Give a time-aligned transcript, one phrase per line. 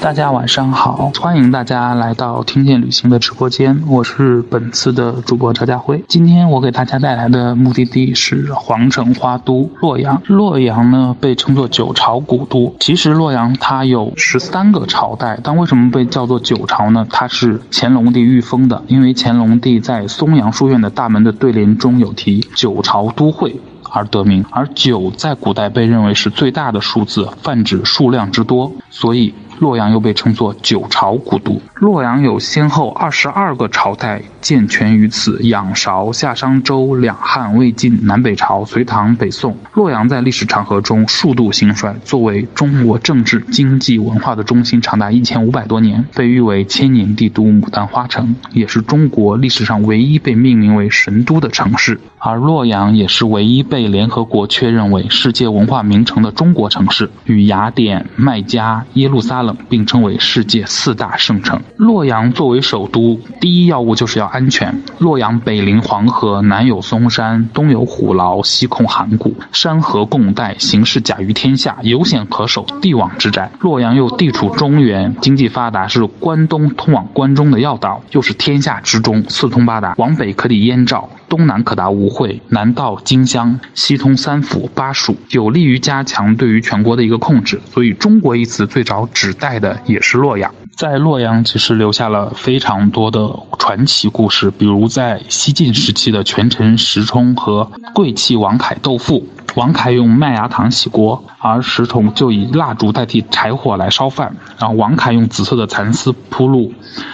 [0.00, 6.02] 大家晚上好，欢迎大家来到听见旅行的直播间，我是本次的主播赵家辉。
[6.08, 10.20] 今天我给大家带来的目的地是皇城花都洛阳。
[10.24, 17.06] 洛阳呢被称作九朝古都，其实洛阳它有十三个朝代，但为什么被叫做九朝呢？
[17.10, 23.54] 它是乾隆帝御封的，因为乾隆帝在松阳书院的大门的对联中有题“九朝都会”。
[23.92, 29.34] 而得名，而九在古代被认为是最大的数字，泛指数量之多，所以。
[29.60, 31.60] 洛阳又被称作九朝古都。
[31.74, 39.54] 洛阳有先后二十二个朝代健全于此：仰韶、夏商周、两汉、魏晋、南北朝、隋唐、北宋。
[39.74, 52.00] 洛阳在历史长河中数度兴衰，作为中国政治、经济、文化的中心，长达一千五百多年，被誉为千年帝都、牡丹花城，也是中国历史上唯一被命名为神都的城市。
[52.18, 59.49] 而洛阳也是唯一被联合国确认为世界文化名城的中国城市，与雅典、麦加、耶路撒冷。
[59.68, 61.60] 并称为世界四大圣城。
[61.76, 64.82] 洛阳作为首都，第一要务就是要安全。
[64.98, 73.50] 洛阳北临黄河，南有嵩山，东有虎牢，西控函谷，山河共带，形势甲于天下，有险可守，帝王之宅。
[73.60, 81.08] 洛阳又地处中原，经济发达，是关东通往关中的要道，又是天下之中，四通八达，往北可抵燕赵。
[81.30, 87.60] 东南可达吴会，南到荆襄，西通三府巴蜀，有利于加强对于全国的一个控制。
[87.72, 90.52] 所以“中国”一词最早指代的也是洛阳。
[90.76, 106.72] 在洛阳，其实留下了非常多的传奇故事，比如在西晋时期的权臣石冲和贵戚王凯斗富，王凯用麦芽糖洗锅，而石崇就以蜡烛代替柴火来烧饭，然后王凯用紫色的蚕丝铺路，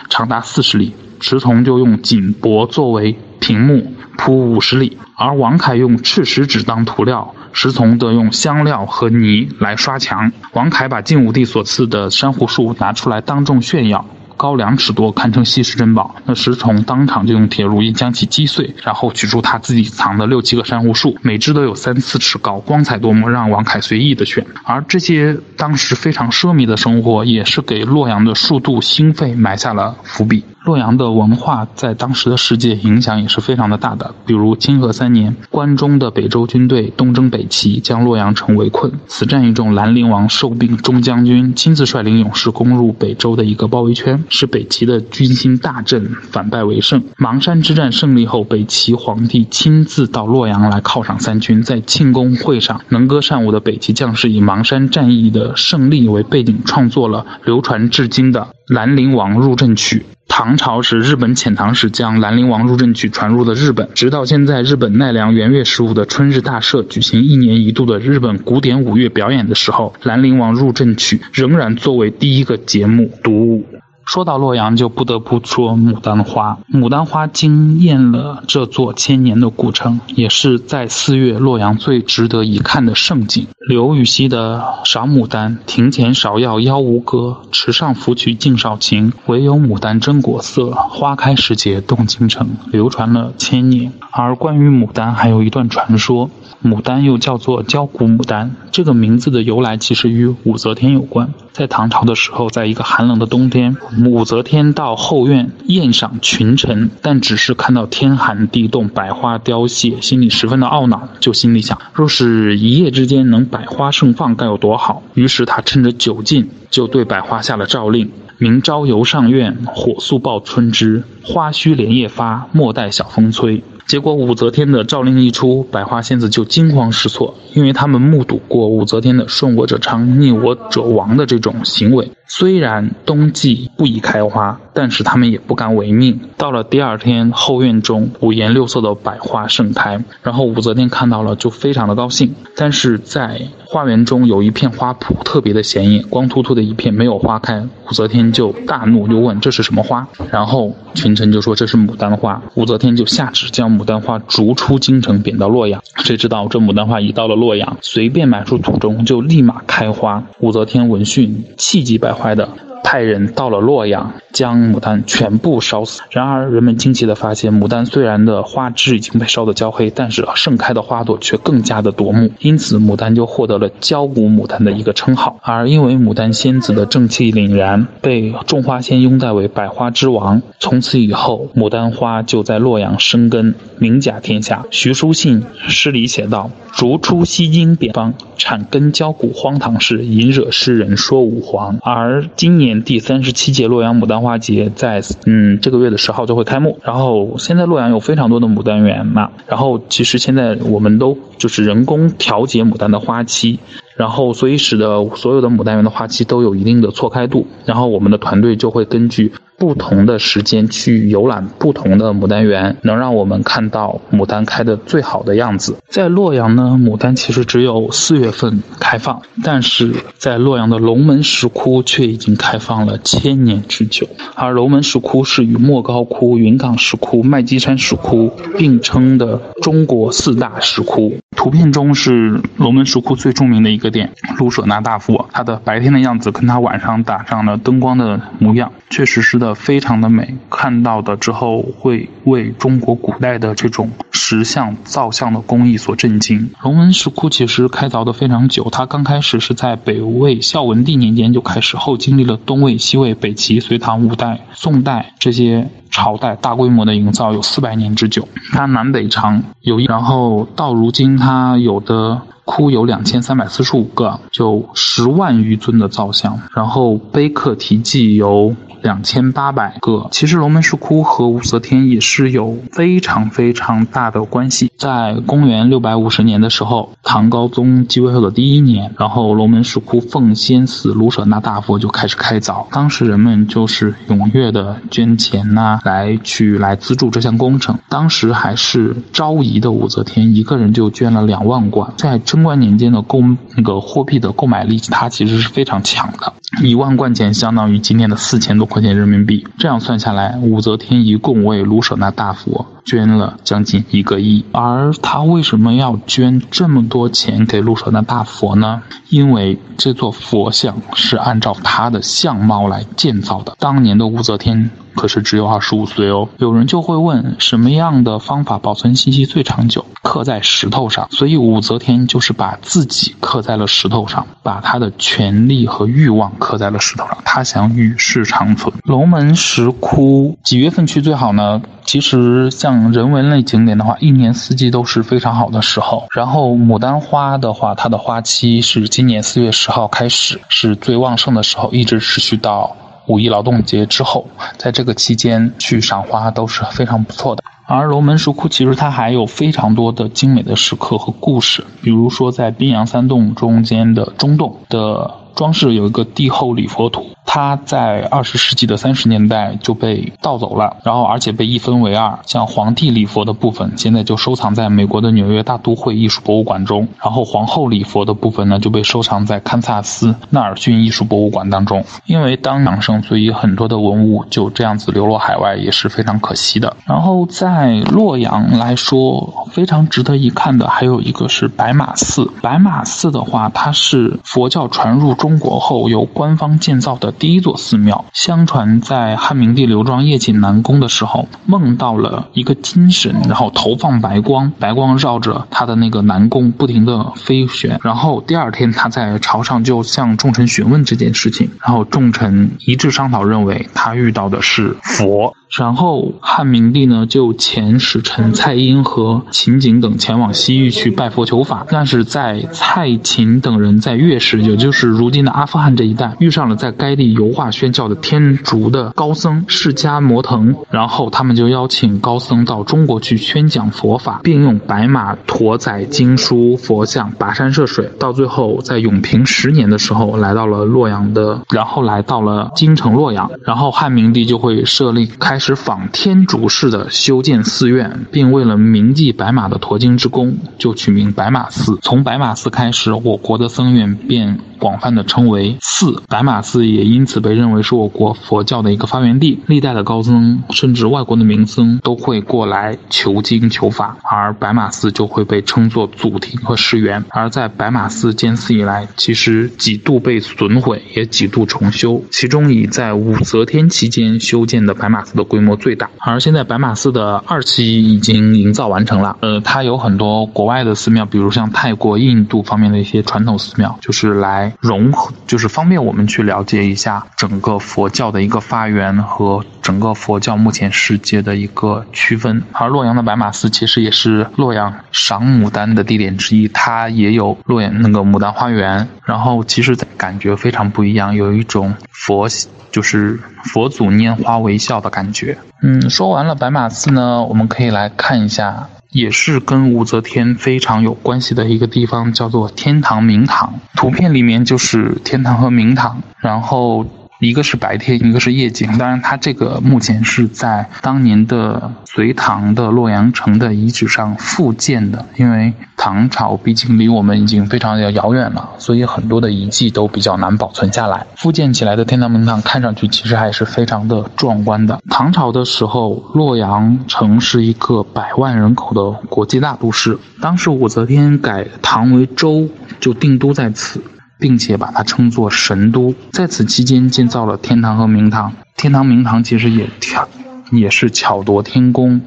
[0.09, 3.92] 长达四十里，石崇就用锦帛作为屏幕。
[4.18, 10.32] 铺五十里，而王凯用赤石纸当涂料，石崇则用香料和泥来刷墙。
[10.54, 14.06] 王凯把晋武帝所赐的珊瑚树拿出来当众炫耀，
[14.38, 16.16] 高两尺多，堪称稀世珍宝。
[16.25, 24.46] 那石崇当场就用铁如意将其击碎，然后取出他自己藏的六七个珊瑚树，每只都有三四尺高，光彩夺目，让王凯随意的选。
[24.64, 30.42] 而这些当时非常奢靡的生活，也是给洛阳的数度兴废埋下了伏笔。
[30.66, 34.12] 洛阳的文化在当时的世界影响也是非常的大的。
[34.27, 38.93] 比如清河三年，关中的北周军队东征北齐，将洛阳城围困。
[39.06, 47.00] 此战役中，兰陵王受病，中将军亲自率领勇士攻入北周的一个包围圈，使北齐的军心大振，反败为胜。
[47.19, 51.62] 邙山之战胜利后，北齐皇帝亲自到洛阳来犒赏三军。
[51.62, 58.41] 在庆功会上，能歌善舞的北齐将士以邙山战役的胜利为背景，创作了流传至今的
[58.75, 60.05] 《兰陵王入阵曲》。
[60.28, 73.66] 唐朝时，日本遣唐使将《兰陵王入阵曲》传入了日本，直到现在，日本奈良元月十五的春日大社举行一年一度的日本古典舞乐表演的时候，《兰陵王入阵曲》仍然作为第一个节目独舞。
[74.06, 76.56] 说到洛阳，就不得不说牡丹花。
[76.72, 83.47] 牡丹花惊艳了这座千年的古城，也是在四月洛阳最值得一看的盛景。
[83.69, 89.12] 刘禹锡的《赏牡丹》：庭前芍药妖无歌，池上芙蕖净少情。
[89.27, 92.49] 唯有牡丹真国色，花开时节动京城。
[92.71, 93.93] 流传了千年。
[94.12, 96.31] 而关于牡丹，还有一段传说：
[96.66, 101.32] 牡丹又叫做焦骨牡丹，这个名字的由来其实与武则天有关。
[101.53, 115.03] 在唐朝的时候，在一个寒冷的冬天，武则天到后院宴赏群臣，但只是看到天寒地冻，百花凋谢，心里十分的懊恼，就心里想，若是一夜之间能百花盛放，该有多好。
[115.15, 123.62] 于是他趁着酒劲，就对百花下了诏令：明朝游上苑，火速报春枝，花须连夜发，莫待晓风吹。
[123.86, 132.10] 结果武则天的诏令一出，百花仙子就惊慌失措，因为他们目睹过武则天的顺我者昌，逆我者亡的这种行为。
[132.28, 136.19] 虽然冬季不宜开花，但是他们也不敢违命。
[136.36, 142.34] 到了第二天，后院中五颜六色的百花盛开，然后武则天看到了就非常的高兴。
[142.56, 147.64] 但是在花园中有一片花圃特别的显眼，光秃秃的一片没有花开。
[147.88, 150.05] 武则天就大怒，就问这是什么花？
[150.32, 152.43] 然后群臣就说这是牡丹花。
[152.55, 155.82] 武则天就下旨将牡丹花逐出京城，贬到洛阳。
[156.05, 160.25] 谁知道这牡丹花一到了洛阳，随便埋出土中就立马开花。
[160.40, 162.49] 武则天闻讯，气急败坏的。
[162.87, 166.03] 派人到了洛阳，将牡丹全部烧死。
[166.09, 172.31] 然而，人们惊奇地发现，牡丹虽然的花枝已经被烧得焦黑，但是盛开的花朵却更加的夺目。
[172.38, 175.41] 因此，牡丹就获得了“焦骨牡丹”的一个称号。
[175.43, 180.41] 而因为牡丹仙子的正气凛然，被种花仙拥戴为百花之王。
[180.61, 184.65] 从此以后，牡丹花就在洛阳生根，名甲天下。
[184.71, 192.75] 徐书信诗里写道：“逐出西京边方，产根焦骨荒唐事，引惹诗人说吾皇。”而今年。
[192.82, 196.78] 第三十七届洛阳牡丹花节在嗯这个月的十号就会开幕。
[196.82, 203.58] 然后现在洛阳有非常多的牡丹园嘛，然后其实现在我们都就是人工调节牡丹的花期。
[203.96, 207.46] 然后，所以使得所有的牡丹园的花期都有一定的错开度。
[207.64, 209.32] 然后，我们的团队就会根据。
[209.58, 215.76] 不同的时间去游览不同的牡丹园，能让我们看到牡丹开的最好的样子。
[215.88, 224.06] 在洛阳呢，牡丹其实只有四月份开放，但是在洛阳的龙门石窟却已经开放了千年之久。
[224.35, 231.17] 而龙门石窟是与莫高窟、云冈石窟、麦积山石窟并称的中国四大石窟。
[231.35, 239.45] 图片中是龙门石窟最著名的一个点——卢舍那大佛，它的白天的样子跟它晚上打上了灯光的模样，确实是的。
[239.54, 246.50] 非常的美，看到的之后会为中国古代的这种石像造像的工艺所震惊。
[246.62, 258.28] 龙门石窟其实开凿的非常久，它刚开始是在北魏孝文帝年间就开始，后经历了东魏、西魏、北齐、隋唐、五代、宋代这些朝代大规模的营造，有四百年之久。
[258.52, 262.20] 它南北长有一，然后到如今它有的。
[262.48, 270.06] 窟有两千三百四十五个，就十万余尊的造像，然后碑刻题记有两千八百个。
[270.12, 274.70] 其实龙门石窟和武则天也是有非常非常大的关系。
[274.76, 282.64] 在公元六百五十年的时候，唐高宗继位后的第一年，然后龙门石窟奉先寺卢舍那大佛就开始开凿。
[282.70, 287.79] 当时人们就是踊跃的捐钱呐，来去来资助这项工程。
[287.88, 293.23] 当时还是昭仪的武则天一个人就捐了两万贯，在贞观年间的购
[293.55, 296.35] 那个货币的购买力，它其实是非常强的。
[296.62, 299.46] 一万贯钱相当于今天的四千多块钱人民币。
[299.58, 304.44] 这样算下来，武则天一共为卢舍那大佛捐了将近一个亿。
[304.52, 308.82] 而他为什么要捐这么多钱给卢舍那大佛呢？
[309.10, 313.54] 因为这座佛像是按照他的相貌来建造的。
[313.58, 314.70] 当年的武则天。
[314.96, 316.26] 可是只有二十五岁哦。
[316.38, 319.84] 有人就会问，什么样的方法保存信息最长久？
[320.00, 321.06] 刻在石头上。
[321.10, 327.19] 所以武则天就是把自己刻在了石头上，把她的权力和欲望刻在了石头上。
[327.25, 328.73] 他想与世长存。
[328.85, 331.61] 龙门石窟几月份去最好呢？
[331.85, 336.06] 其实像人文类景点的话，一年四季都是非常好的时候。
[336.12, 342.77] 然后牡丹花的话，它的花期是今年四月十号开始，是最旺盛的时候，一直持续到。
[343.09, 347.43] 五一劳动节之后，在这个期间去赏花都是非常不错的。
[347.69, 357.06] 而龙门石窟其实它还有非常多的精美的石刻和故事，比如说在宾阳三洞中间的中洞的装饰有一个帝后礼佛图。
[357.29, 362.19] 它在二十世纪的三十年代就被盗走了，然后而且被一分为二。
[362.25, 371.85] 像皇帝礼佛的部分，现在就收藏在美国的纽约大都会艺术博物馆中；然后皇后礼佛的部分呢，就被收藏在堪萨斯纳尔逊艺术博物馆当中。
[372.06, 376.75] 因为当养生，所以很多的文物就这样子流落海外，也是非常可惜的。
[376.87, 382.31] 然后在洛阳来说，非常值得一看的还有一个是白马寺。
[382.41, 387.11] 白马寺的话，它是佛教传入中中国后由官方建造的。
[387.11, 397.80] 第一座寺庙，相传在汉明帝刘庄夜寝南宫的时候，梦到了一个金神，然后投放白光，白光绕着他的那个南宫不停的飞旋。
[397.83, 405.35] 然后第二天他在朝上就向众臣询问这件事情，然后众臣一致商讨，认为他遇到的是佛。
[405.58, 435.06] 然后汉明帝呢就遣使臣蔡英和秦景等前往西域去拜佛求法，但是在蔡秦等人在月氏，也就是如今的阿富汗这一带，遇上了在该地油画宣教的天竺的高僧释迦摩腾，然后他们就邀请高僧到中国去宣讲佛法，并用白马驮载经书佛像跋山涉水，到最后在永平十年的时候来到了洛阳的，然后来到了京城洛阳，然后汉明帝就会设立。
[435.18, 441.79] 开始仿天竺式的修建寺院，并为了铭记白马的驮经之功，就取名白马寺。
[441.83, 444.41] 从白马寺开始，我国的僧院便。
[444.58, 449.38] 广泛的称为寺，白马寺也因此被认为是我国佛教的一个发源地。
[449.46, 457.04] 历代的高僧，甚至外国的名僧都会过来求经求法，而白马寺就会被称作祖庭和石园。
[457.10, 462.02] 而在白马寺建寺以来，其实几度被损毁，也几度重修。
[462.10, 465.88] 其中以在武则天期间修建的白马寺的规模最大。
[465.98, 469.16] 而现在白马寺的二期已经营造完成了。
[469.20, 474.46] 呃，它有很多国外的寺庙，比如像泰国、印度方面的一些传统寺庙，就是来。
[474.61, 482.43] 融合，就是方便我们去了解一下整个佛教的一个发源和整个佛教目前世界的一个区分。
[482.53, 488.87] 而洛阳的白马寺其实也是洛阳赏牡丹的地点之一，它也有洛阳那个牡丹花园。
[489.05, 492.29] 然后其实感觉非常不一样，有一种佛
[492.73, 495.38] 就是佛祖拈花微笑的感觉。
[495.62, 498.69] 嗯，说完了白马寺呢，我们可以来看一下。
[498.97, 503.53] 也是跟武则天非常有关系的一个地方，叫做天堂明堂。
[503.75, 506.87] 图片里面就是天堂和明堂，然后。
[507.18, 508.76] 一个是白天，一个是夜景。
[508.76, 515.04] 当然，它这个目前是在当年的隋唐的洛阳城的遗址上复建的。
[515.16, 521.06] 因为唐朝毕竟离我们已经非常的遥远了，所以很多的遗迹都比较难保存下来。
[521.16, 524.78] 复建起来的天堂明堂看上去其实还是非常的壮观的。
[524.90, 529.99] 唐朝的时候，洛阳城是一个百万人口的国际大都市。
[530.20, 533.82] 当时武则天改唐为周，就定都在此。
[534.18, 538.32] 并且把它称作神都，在此期间建造了天堂和明堂。
[538.56, 540.08] 天堂、明堂其实也巧，
[540.50, 542.00] 也是巧夺天工。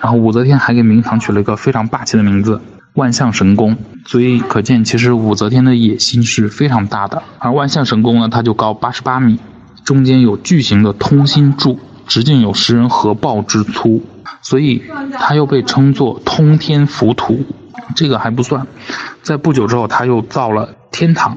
[0.00, 2.60] 然后武则天还给明堂取了一个非常霸气的名字——
[2.94, 3.76] 万象神宫。
[4.06, 7.22] 所以可见，其实武则天的野心是非常大的。
[7.38, 9.38] 而万象神宫呢，它就高八十八米，
[9.84, 14.02] 中间有巨型的通心柱，直径有十人合抱之粗，
[14.40, 14.82] 所以
[15.18, 17.44] 它又被称作通天浮屠。
[17.94, 18.66] 这个还不算，
[19.22, 21.36] 在不久之后，他又造了天堂。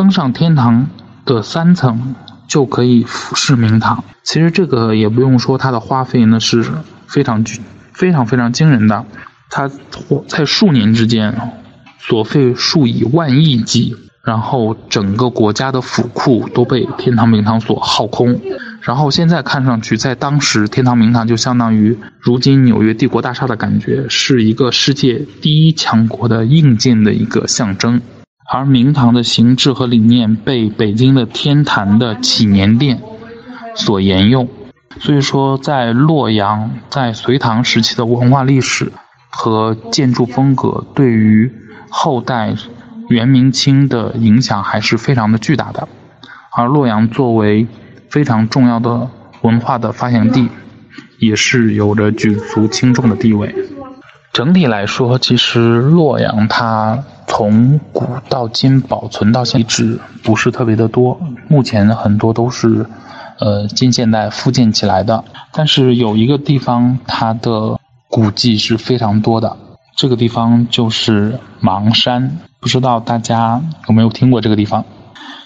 [0.00, 0.88] 登上天堂
[1.26, 2.14] 的三层
[2.48, 4.02] 就可以俯视明堂。
[4.22, 6.64] 其实这个也不用说，它的花费呢是
[7.06, 7.60] 非常巨、
[7.92, 9.04] 非常非常惊人的。
[9.50, 9.70] 它
[10.26, 11.52] 在数年之间
[11.98, 18.40] 所费数以万亿计，然后整个国家的府库都被天堂明堂所耗空。
[18.80, 28.00] 然后现在看上去，在当时天堂明堂就相当于如今纽约帝国大厦的感觉，是一个世界第一强国的硬件的一个象征。
[28.52, 33.00] 而明堂的形制和理念被北京的天坛的祈年殿
[33.76, 34.48] 所沿用，
[34.98, 38.90] 所以说在洛阳，在隋唐时期的文化历史
[39.28, 41.52] 和建筑风格，对于
[41.90, 42.52] 后代
[43.08, 45.86] 元明清的影响还是非常的巨大的。
[46.52, 47.68] 而洛阳作为
[48.08, 49.08] 非常重要的
[49.42, 50.48] 文化的发祥地，
[51.20, 53.54] 也是有着举足轻重的地位。
[54.32, 57.04] 整体来说，其实洛阳它。
[57.30, 61.18] 从古到今保存到现址不是特别的多，
[61.48, 62.84] 目前很多都是，
[63.38, 65.24] 呃，近现代复建起来的。
[65.52, 69.56] 但是有一个地方，它的古迹是非常多的，
[69.96, 72.36] 这个地方就是邙山。
[72.58, 74.84] 不知道大家有没有听过这个地方？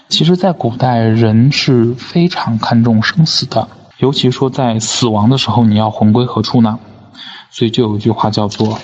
[0.09, 3.65] 其实，在古代，人是非常看重生死的，
[3.99, 6.79] 尤其说在死亡的时候，你要魂归何处呢？
[7.51, 8.77] 所以就有一句话叫做。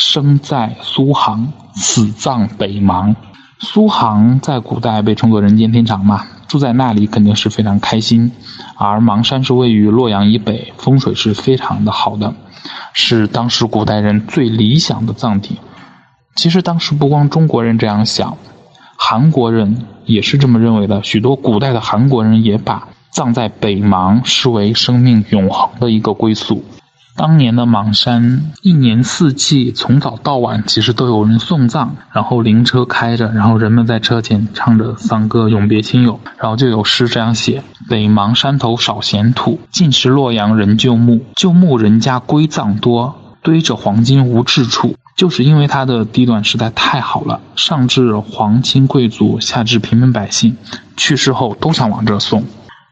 [0.00, 3.14] 生在苏杭，死葬北邙。
[3.58, 8.32] 苏杭在古代被称作人间天堂嘛，住在那里肯定是非常开心。
[8.76, 12.34] 而邙山是位于洛阳以北，风水是非常的好的，
[12.94, 15.58] 是当时古代人最理想的葬地。
[16.34, 18.38] 其实当时不光中国人这样想，
[18.96, 21.02] 韩国人也是这么认为的。
[21.02, 26.64] 许多古代的韩国人也把葬在北邙视为生命永恒的一个归宿。
[27.20, 41.20] 当年的邙山，一年四季，从早到晚，其实都有人送葬，然后灵车开着，然后人们在车前唱着丧歌，永别亲友，然后就有诗这样写：北邙山头少闲土，尽是洛阳人旧墓。
[41.36, 44.96] 旧墓人家归葬多，堆着黄金无置处。
[45.14, 50.56] 就是因为它的地段实在太好了，上至皇亲贵族，下至平民百姓，
[50.96, 52.46] 去世后都想往这送。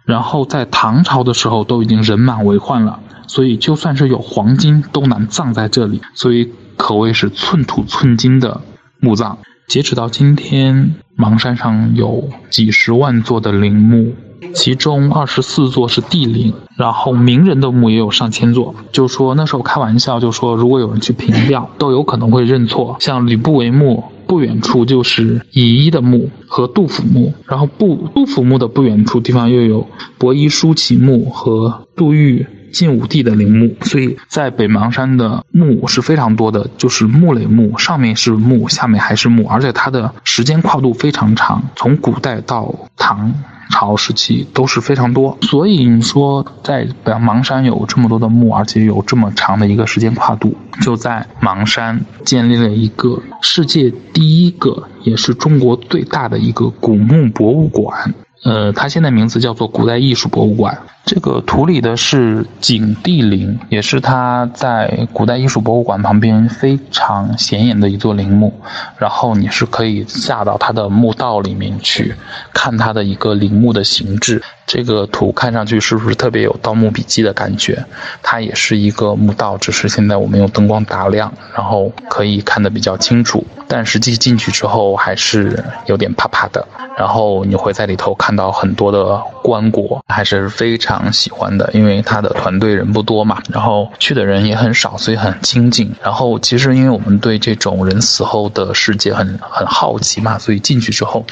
[0.04, 3.00] 然后在唐朝的时候，都已经人满为患了。
[3.28, 6.00] 所以，就算是有黄金，都难葬在这里。
[6.14, 8.60] 所以，可谓是寸土寸金的
[8.98, 9.38] 墓葬。
[9.68, 14.14] 截止到今天，邙山上有几十万座的陵墓，
[14.54, 16.54] 其中二十四座是帝陵。
[16.78, 18.74] 然后，名人的墓也有上千座。
[18.92, 22.96] 就说那时候开玩笑，就说如果有人去凭吊，都有可能会认错。
[23.00, 32.46] 像吕不韦墓不远处就是乙一的墓和杜甫墓，然后不杜甫墓的不远处地方又有伯夷叔齐墓和杜预。
[32.72, 43.32] 晋武帝的陵墓，所以在北邙山的墓是非常多的，就是墓垒墓，上面是墓，下面还是墓，而且它的时间跨度非常长，从古代到唐
[43.70, 45.36] 朝时期都是非常多。
[45.42, 58.14] 所以你说在北邙山有这么多的墓，而且有这么长的一个时间跨度，就在邙山建立了一个世界第一个，也是中国最大的一个古墓博物馆。
[58.44, 60.78] 呃，它现在名字叫做古代艺术博物馆。
[61.04, 68.60] 这个图里的是景帝陵，也是它在古代艺术博物馆旁边非常显眼的一座陵墓。
[68.98, 72.14] 然后你是可以下到它的墓道里面去
[72.52, 74.42] 看它的一个陵墓的形制。
[74.68, 77.82] 这个图看上去是不是特别有《盗墓笔记》的感觉？
[78.22, 83.44] 它也是一个墓道，只是现在我们用灯光打亮，然后可以看得比较清楚。
[83.66, 86.68] 但实际进去之后还是有点怕怕的。
[86.98, 89.18] 然后你会在里头看到很多的
[89.48, 95.90] 棺椁，还是非常喜欢的，因为他的团队人不多嘛，然后去的人也很少，所以很清静。
[96.02, 101.24] 然后其实因为我们对这种人死后的世界很很好奇嘛，所以进去之后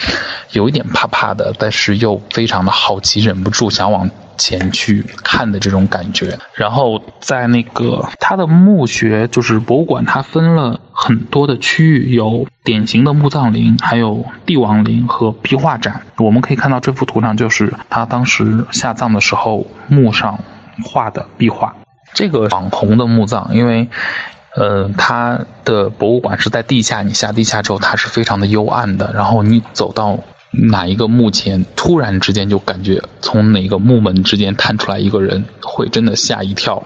[0.53, 4.11] 有一点怕怕的，但是又非常的好奇，忍不住想往。
[4.37, 16.03] 前去看的这种感觉，然后在那个它的墓穴，就是博物馆，它分了很多的区域，有典型的墓葬陵，还有帝王陵和壁画展。
[16.19, 20.39] 我们可以看到这幅图上，就是他当时下葬的时候墓上
[20.85, 21.75] 画的壁画。
[22.15, 23.89] 这个网红的墓葬，因为，
[24.57, 30.19] 呃，它的博物馆是在地下，你下地下之后，它是非常的幽暗的，然后你走到。
[30.57, 36.83] 哪一个墓前突然之间就感觉从哪个墓门之间探出来一个人，会真的吓一跳。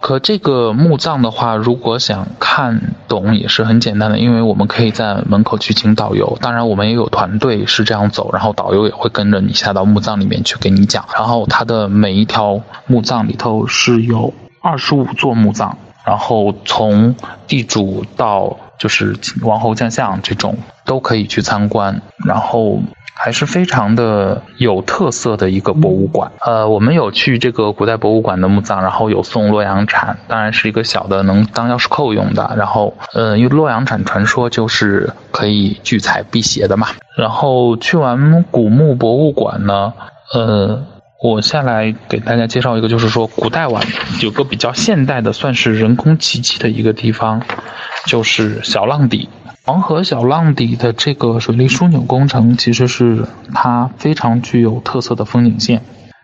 [0.00, 6.36] 可这个墓葬的话，如果想看懂也是很简单的，因为我们可以在门口去请导游。
[6.42, 11.06] 当然，我们也有团队是这样走，然后导游也会跟着你下到墓葬里面去给你讲。
[11.14, 17.14] 然后它的每一条墓葬里头是有二十五座墓葬，然后从
[17.46, 18.56] 地主到。
[18.76, 22.80] 就是王侯将相这种都可以去参观，然后
[23.14, 26.30] 还是非常的有特色的一个博物馆。
[26.44, 32.52] 呃，我们有去这个古代博物馆的墓葬，然后有送洛阳铲，当然是一个小的能当钥匙扣用的。
[32.58, 36.88] 然后，呃，因为洛阳铲传说就是可以聚财辟邪的嘛。
[37.16, 39.94] 然后去完古墓博物馆呢，
[40.34, 40.82] 呃，
[41.24, 43.82] 我下来给大家介绍一个，就是说古代玩
[44.20, 47.40] 有个比较现代的，算是人工奇迹的一个地方。
[48.06, 49.30] 就是小浪底，
[49.64, 55.80] 黄河小浪底的这个水利枢纽工程，其实是它非常具有特色的风景线。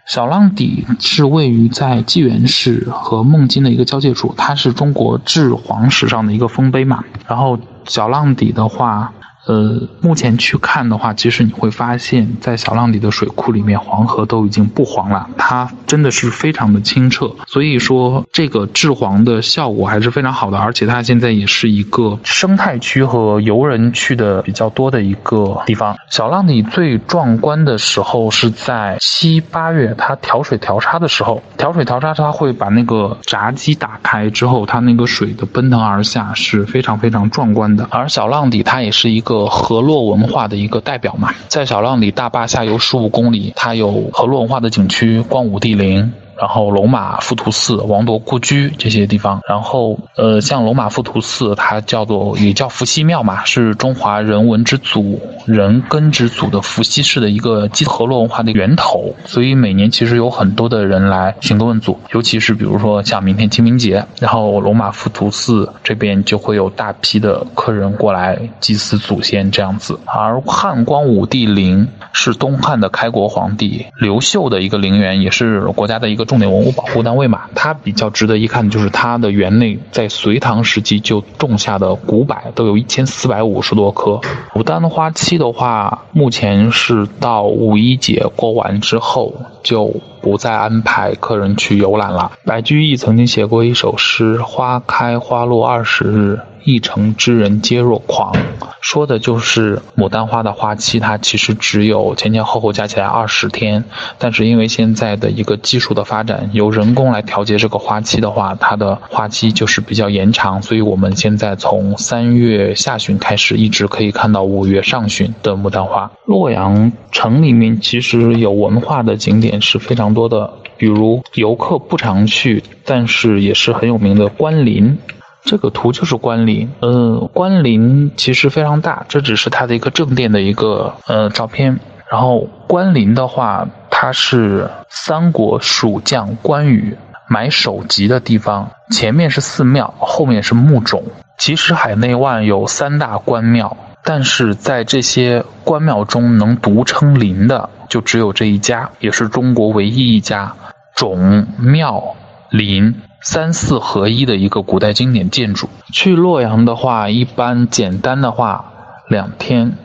[0.06, 7.02] 小浪底是位于在纪元市和孟津的一个交界处，它是中国治黄史上的一个丰碑嘛。
[7.26, 9.14] 然后小浪底的话。
[9.50, 17.34] 呃，目前去看的话，其实你会发现在小浪底的水库里面，黄河都已经不黄了，它真的是非常的清澈。
[17.48, 25.96] 所以说，这个治黄的效果还是非常好的，而且它现在也是一个生态区和游人去的比较多的一个地方。
[26.12, 37.88] 小浪底最壮观的时候是在七八月，它调水调差的时候，调水调差它会把那个闸机打开之后，它那个水的奔腾而下是非常非常壮观的。
[37.90, 39.39] 而小浪底它也是一个。
[39.46, 46.12] 河洛文化的一个代表嘛，在小浪里大坝下游十五公里，它有河洛文化的景区光武帝陵。
[46.40, 70.00] 然后龙马富图寺、王铎故居这些地方，然后呃，像龙马富图寺，它叫做也叫伏羲庙嘛，是中华人文之祖、人根之祖的伏羲氏的一个基河洛文化的源头，所以每年其实有很多的人来寻根问祖，尤其是比如说像明天清明节，然后龙马富图寺这边就会有大批的客人过来祭祀祖先这样子。
[70.06, 76.29] 而汉光武帝陵是东汉的开国皇帝刘秀的一个陵园，也是国家的一个。
[76.30, 84.20] 重点文物保护单位嘛，它比较值得一看的就是它的园内在隋唐时期就种下的古柏都有一千四百五十多棵。
[84.54, 92.30] 牡丹的花期的话，目前是到五一节过完之后就不再安排客人去游览了。
[92.44, 98.34] 白居易曾经写过一首诗：“花开花落二十日。”一城之人皆若狂，
[98.80, 103.84] 说的就是牡丹花的花期，它其实只有前前后后加起来二十天，
[104.18, 116.10] 但是因为现在的一个技术的发展，由人工来调节这个花期的话，它的花期就是比较延长，所以我们现在从三月下旬开始，一直可以看到五月上旬的牡丹花。
[116.26, 124.98] 洛阳城里面其实有文化的景点是非常多的，比如游客不常去，但是也是很有名的关林。
[125.42, 131.78] 这个图就是关林，呃，关林其实非常大，这只是它的一个正殿的一个呃照片。
[132.10, 136.96] 然后关林的话，它是三国蜀将关羽
[137.28, 141.02] 买首级的地方，前面是寺庙，后面是墓冢。
[141.38, 150.52] 其实海内外有三大关庙，但是在这些关庙中能独称林的，就只有这一家，也是中国唯一一家
[150.96, 152.16] 冢庙
[152.50, 152.94] 林。
[153.22, 155.68] 三四合一的一个古代经典建筑。
[155.92, 158.64] 去洛阳的话，一般简单的话
[159.08, 159.76] 两天，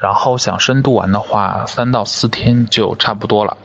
[0.00, 3.56] 然后想深度玩的话，三到四天就差不多了。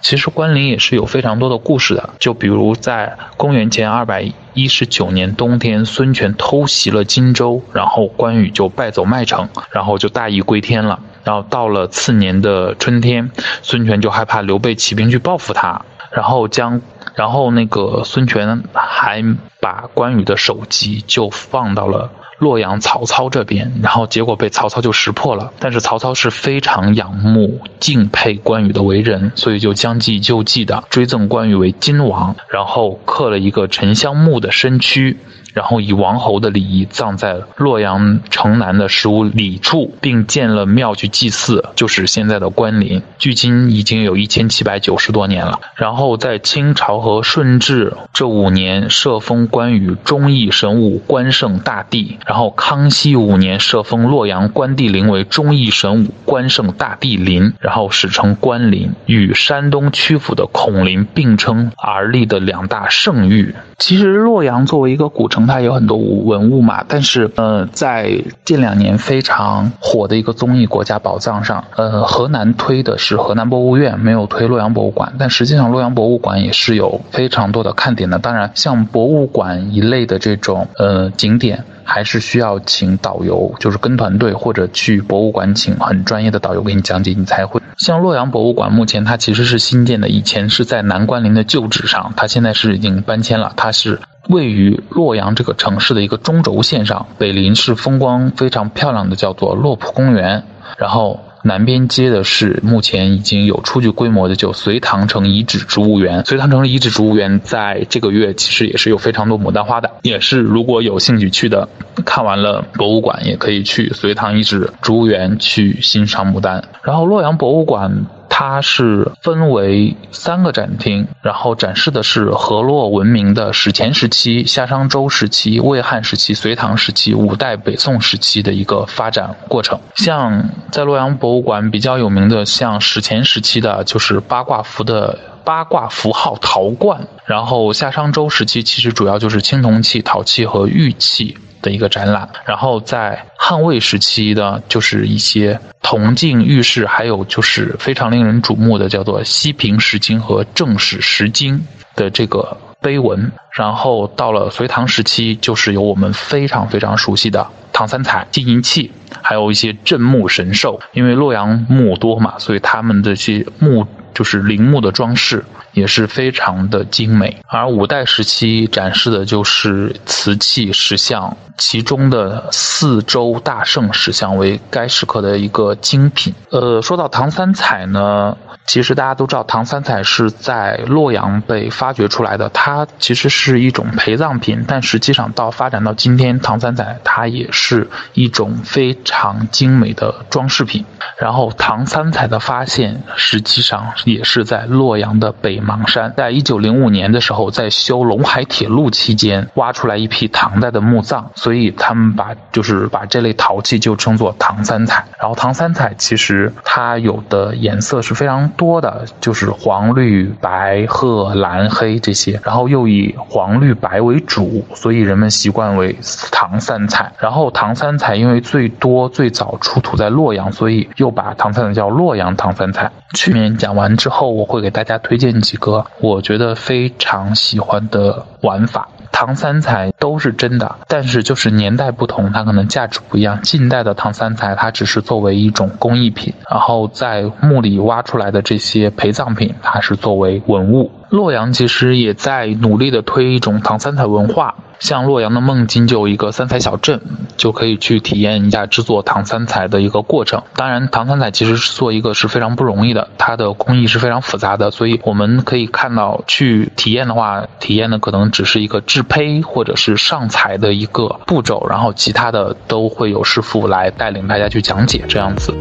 [0.00, 10.98] 其实关林也是有非常多的故事的，就比如在公元前二百一十九年冬天，孙权偷袭了荆州，然后关羽就败走麦城，然后就大义归天了。
[11.24, 13.30] 然后到了次年的春天，
[13.62, 16.80] 孙权就害怕刘备起兵去报复他，然后将，
[17.14, 19.22] 然后那个孙权还
[19.60, 22.10] 把关羽的首级就放到了。
[22.38, 25.52] 洛阳曹操这边，然后结果被曹操就识破了。
[25.60, 35.18] 但是曹操是非常仰慕、敬佩关羽的为人，所以就将计就计的追赠关羽为金王，然后刻了一个沉香木的身躯。
[35.52, 43.02] 然后以王侯的礼仪葬在洛阳城南的十五里处，并建了庙去祭祀，就是现在的关林。
[43.18, 45.60] 距今已经有一千七百九十多年了。
[45.76, 63.54] 然后在清朝和顺治这五年设封关羽忠义神武关圣大帝，然后康熙五年设封洛阳关帝陵为忠义神武关圣大帝陵，然后史称关林，与山东曲阜的孔林并称而立的两大圣域。
[63.78, 66.84] 其实洛阳作为一个古城，它有很多文物嘛。
[66.88, 75.12] 但是，呃，在近两年非常火的一个综艺《国家宝藏》上，呃，河南推的是河南博物院，没有推洛阳博物馆。
[75.18, 78.18] 但实际上，洛阳博物馆也是有非常多的看点的。
[78.18, 81.64] 当然，像博物馆一类的这种呃景点。
[81.84, 87.60] 还是需要请导游，就是跟团队或者去博物馆请很专业的导游给你讲解，你才会。
[87.76, 93.52] 像洛阳博物馆，目前它其实是新建的，以前是在南关林的旧址上，它现在是已经搬迁了。
[93.56, 93.98] 它是
[94.28, 100.44] 位于洛阳这个城市的一个中轴线上，北邻是风光非常漂亮的叫做洛浦公园，
[100.78, 101.20] 然后。
[101.44, 106.24] 南边接的是目前已经有初具规模的，就隋唐城遗址植物园。
[106.24, 111.68] 隋唐城遗址植物园在这个月其实也是有非常多牡丹花的，也是如果有兴趣去的，
[112.04, 116.62] 看完了博物馆也可以去隋唐遗址植物园去欣赏牡丹。
[116.84, 118.06] 然后洛阳博物馆。
[118.34, 129.78] 它是分为三个展厅，然后展示的是河洛文明的史前时期、夏商周时期、魏汉时期、隋唐时期、五代北宋时期的一个发展过程。
[129.96, 141.36] 像在洛阳博物馆比较有名的，像史前时期的，就是八卦符的八卦符号陶罐；然后夏商周时期，其实主要就是青铜器、陶器和玉器。
[141.62, 151.64] 的一个展览，然后在汉魏时期的，就是一些铜镜玉饰，还有就是非常令人瞩目的叫做西平石经和正史石经
[151.96, 153.32] 的这个碑文。
[153.52, 160.80] 然后到了隋唐时期，就是有我们非常非常熟悉的唐三彩金银器，还有一些镇墓神兽。
[160.92, 165.44] 因为洛阳墓多嘛，所以他们这些墓就是陵墓的装饰。
[165.72, 176.34] 也是非常的精美，而五代时期展示的就是瓷器石像，其中的四周大圣石像为该时刻的一个精品。
[176.50, 178.36] 呃，说到唐三彩呢。
[178.64, 182.48] 其实大家都知道，唐三彩是在洛阳被发掘出来的。
[182.50, 190.84] 它其实是一种陪葬品，但实际上到发展到今天，唐三彩它也是是一种非常精美的装饰品。
[191.18, 205.04] 然后，唐三彩的发现实际上也是在洛阳的北邙山，在一九零五年的时候，在修陇海铁路期间挖出来一批唐代的墓葬，所以他们把就是把这类陶器就称作唐三彩。
[205.20, 208.42] 然后，唐三彩其实它有的颜色是非常。
[208.56, 215.96] 多的就是黄、绿、白、褐、蓝、黑这些，然后又以黄、绿、白为主，所以人们习惯为
[216.30, 217.12] 唐三彩。
[217.18, 222.90] 然后唐三彩因为最多最早出土在洛阳，所以又把唐三彩叫洛阳唐三彩。
[223.14, 228.88] 去年讲完之后，我会给大家推荐几个我觉得非常喜欢的玩法。
[229.12, 233.40] 唐三彩都是真的，但是就是年代不同，它可能价值不一样。
[233.42, 240.90] 近代的唐三彩，它只是作为一种工艺品，然后在墓里挖出来的这些陪葬品，它是作为文物。
[241.10, 244.54] 洛阳其实也在努力的推一种唐三彩文化。
[244.82, 247.00] 像洛阳的孟津就有一个三彩小镇，
[247.36, 250.42] 就可以去体验一下制作唐三彩的一个过程。
[250.56, 265.54] 当然，唐三彩其实是做一个是非常不容易的，它的工艺是非常复杂的，所以我们可以看到去体验的话，体验的可能只是一个制胚或者是上彩的一个步骤，然后其他的都会有师傅来带领大家去讲解这样子。